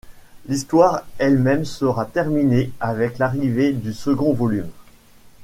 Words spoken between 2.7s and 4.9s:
avec l'arrivée du second volume.